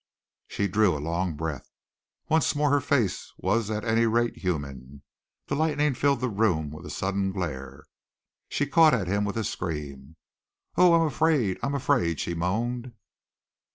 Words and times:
She 0.47 0.67
drew 0.67 0.97
a 0.97 0.97
long 0.97 1.35
breath. 1.35 1.69
Once 2.27 2.55
more 2.55 2.71
her 2.71 2.81
face 2.81 3.31
was 3.37 3.69
at 3.69 3.85
any 3.85 4.07
rate 4.07 4.35
human. 4.39 5.03
The 5.45 5.53
lightning 5.53 5.93
filled 5.93 6.21
the 6.21 6.27
room 6.27 6.71
with 6.71 6.87
a 6.87 6.89
sudden 6.89 7.31
glare. 7.31 7.83
She 8.49 8.65
caught 8.65 8.95
at 8.95 9.05
him 9.05 9.25
with 9.25 9.37
a 9.37 9.43
scream. 9.43 10.15
"Oh! 10.75 10.93
I 10.93 11.01
am 11.01 11.05
afraid, 11.05 11.59
I 11.61 11.67
am 11.67 11.75
afraid!" 11.75 12.19
she 12.19 12.33
moaned. 12.33 12.93